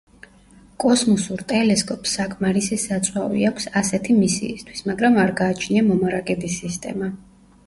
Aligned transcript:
კოსმოსურ 0.83 1.43
ტელესკოპს 1.51 2.13
საკმარისი 2.19 2.79
საწვავი 2.85 3.45
აქვს 3.51 3.69
ასეთი 3.83 4.17
მისიისთვის, 4.23 4.83
მაგრამ 4.89 5.21
არ 5.27 5.35
გააჩნია 5.45 5.87
მომარაგების 5.93 6.59
სისტემა. 6.65 7.13